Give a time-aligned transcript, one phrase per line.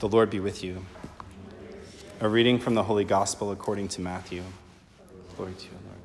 [0.00, 0.84] The Lord be with you.
[2.20, 4.42] A reading from the Holy Gospel according to Matthew.
[5.36, 5.98] Glory to you, Lord.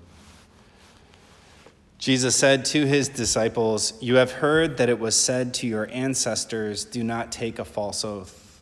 [1.98, 6.86] Jesus said to his disciples, You have heard that it was said to your ancestors,
[6.86, 8.62] Do not take a false oath,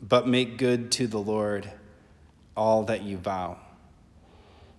[0.00, 1.70] but make good to the Lord
[2.56, 3.58] all that you vow.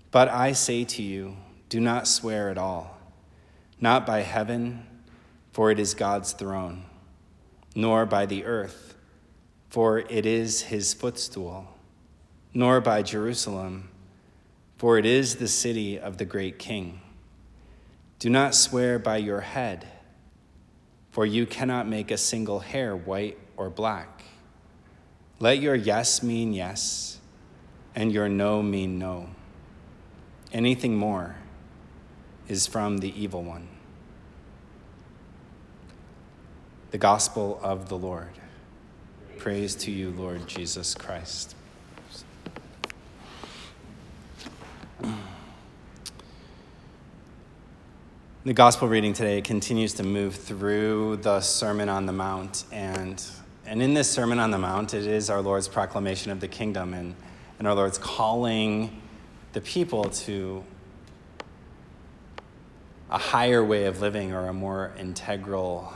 [0.10, 1.38] But I say to you,
[1.70, 3.00] do not swear at all,
[3.80, 4.86] not by heaven,
[5.52, 6.86] for it is God's throne,
[7.76, 8.93] nor by the earth
[9.74, 11.68] for it is his footstool,
[12.54, 13.90] nor by Jerusalem,
[14.78, 17.02] for it is the city of the great king.
[18.20, 19.88] Do not swear by your head,
[21.10, 24.22] for you cannot make a single hair white or black.
[25.40, 27.18] Let your yes mean yes,
[27.96, 29.32] and your no mean no.
[30.52, 31.38] Anything more
[32.48, 33.70] is from the evil one.
[36.92, 38.43] The Gospel of the Lord.
[39.44, 41.54] Praise to you, Lord Jesus Christ.
[48.46, 52.64] The gospel reading today continues to move through the Sermon on the Mount.
[52.72, 53.22] And,
[53.66, 56.94] and in this Sermon on the Mount, it is our Lord's proclamation of the kingdom
[56.94, 57.14] and,
[57.60, 59.02] and our Lord's calling
[59.52, 60.64] the people to
[63.12, 65.94] a higher way of living or a more integral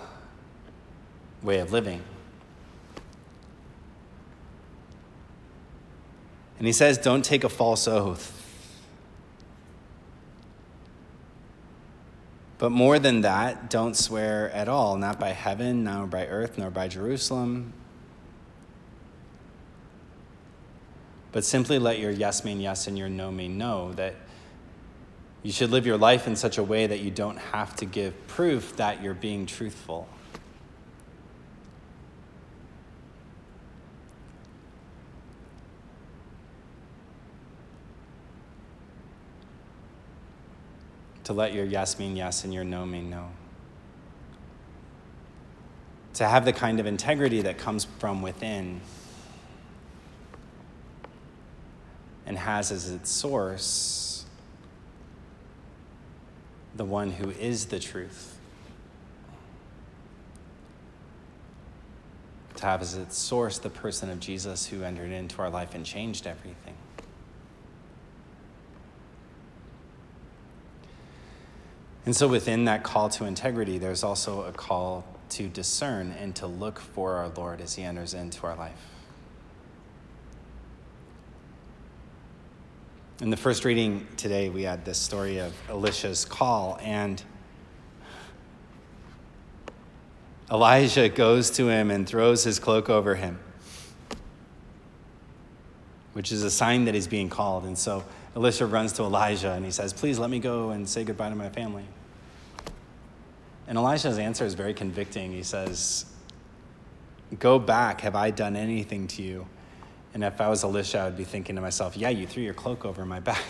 [1.41, 2.03] way of living.
[6.57, 8.33] And he says, Don't take a false oath.
[12.57, 16.71] But more than that, don't swear at all, not by heaven, nor by earth, nor
[16.71, 17.73] by Jerusalem.
[21.31, 23.93] But simply let your yes mean yes and your no mean no.
[23.93, 24.15] That
[25.43, 28.27] you should live your life in such a way that you don't have to give
[28.27, 30.09] proof that you're being truthful.
[41.27, 43.27] To let your yes mean yes and your no mean no.
[46.13, 48.79] To have the kind of integrity that comes from within
[52.25, 54.23] and has as its source
[56.77, 58.37] the one who is the truth.
[62.55, 65.85] To have as its source the person of Jesus who entered into our life and
[65.85, 66.77] changed everything.
[72.07, 76.47] And so, within that call to integrity, there's also a call to discern and to
[76.47, 78.79] look for our Lord as He enters into our life.
[83.19, 87.21] In the first reading today, we had this story of Elisha's call, and
[90.49, 93.37] Elijah goes to him and throws his cloak over him,
[96.13, 97.65] which is a sign that he's being called.
[97.65, 101.03] And so Elisha runs to Elijah and he says, Please let me go and say
[101.03, 101.83] goodbye to my family.
[103.67, 105.31] And Elisha's answer is very convicting.
[105.33, 106.05] He says,
[107.39, 108.01] Go back.
[108.01, 109.45] Have I done anything to you?
[110.13, 112.53] And if I was Elisha, I would be thinking to myself, Yeah, you threw your
[112.53, 113.43] cloak over my back.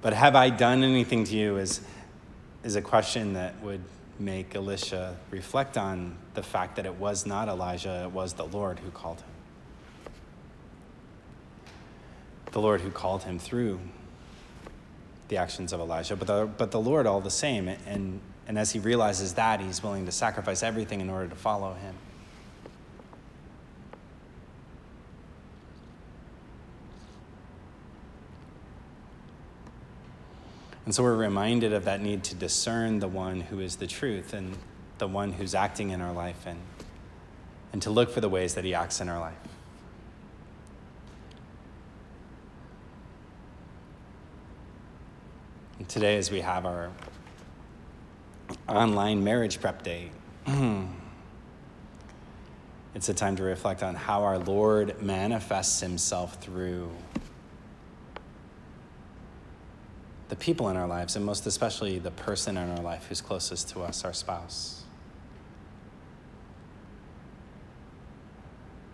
[0.00, 1.82] but have I done anything to you is,
[2.62, 3.82] is a question that would
[4.18, 8.78] make Elisha reflect on the fact that it was not Elijah, it was the Lord
[8.78, 9.28] who called him.
[12.52, 13.80] The Lord who called him through
[15.28, 17.68] the actions of Elijah, but the, but the Lord all the same.
[17.68, 21.74] And, and as he realizes that, he's willing to sacrifice everything in order to follow
[21.74, 21.94] him.
[30.84, 34.34] And so we're reminded of that need to discern the one who is the truth
[34.34, 34.56] and
[34.98, 36.58] the one who's acting in our life and,
[37.72, 39.34] and to look for the ways that he acts in our life.
[45.88, 46.90] Today as we have our
[48.68, 50.10] online marriage prep day.
[52.94, 56.90] it's a time to reflect on how our Lord manifests himself through
[60.28, 63.68] the people in our lives, and most especially the person in our life who's closest
[63.70, 64.84] to us, our spouse.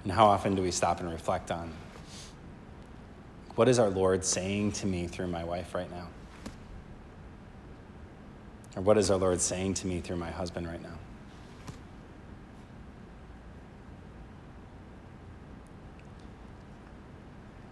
[0.03, 1.73] And how often do we stop and reflect on
[3.55, 6.09] what is our Lord saying to me through my wife right now?
[8.77, 10.99] Or what is our Lord saying to me through my husband right now?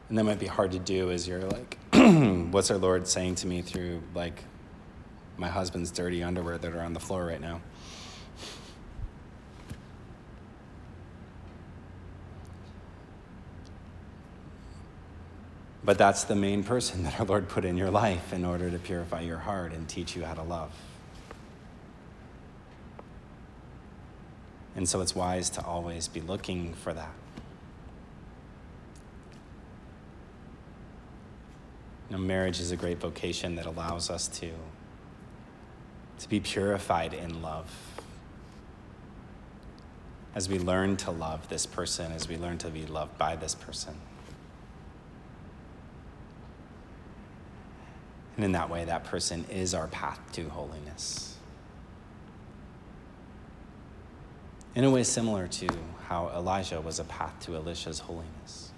[0.09, 1.79] And that might be hard to do as you're like,
[2.51, 4.45] what's our Lord saying to me through like
[5.37, 7.61] my husband's dirty underwear that are on the floor right now?
[15.89, 18.79] But that's the main person that our Lord put in your life in order to
[18.79, 20.71] purify your heart and teach you how to love.
[24.77, 27.15] And so it's wise to always be looking for that.
[32.11, 34.51] You know, marriage is a great vocation that allows us to,
[36.19, 37.75] to be purified in love.
[40.35, 43.55] As we learn to love this person, as we learn to be loved by this
[43.55, 43.95] person.
[48.39, 51.37] And in that way, that person is our path to holiness.
[54.77, 55.67] In a way similar to
[56.07, 58.71] how Elijah was a path to Elisha's holiness.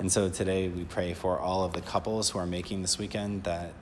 [0.00, 3.44] And so today we pray for all of the couples who are making this weekend
[3.44, 3.74] that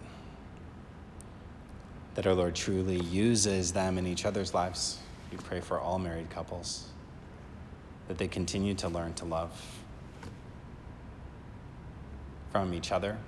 [2.16, 4.98] that our Lord truly uses them in each other's lives.
[5.30, 6.88] We pray for all married couples
[8.08, 9.85] that they continue to learn to love
[12.56, 13.18] from each other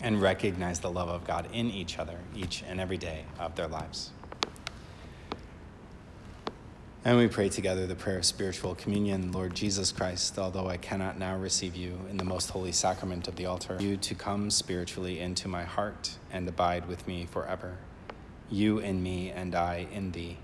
[0.00, 3.68] and recognize the love of God in each other each and every day of their
[3.68, 4.10] lives.
[7.04, 11.18] And we pray together the prayer of spiritual communion, Lord Jesus Christ, although I cannot
[11.18, 15.20] now receive you in the most holy sacrament of the altar, you to come spiritually
[15.20, 17.76] into my heart and abide with me forever.
[18.50, 20.38] You in me and I in thee,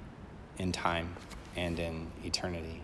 [0.59, 1.17] in time
[1.57, 2.83] and in eternity.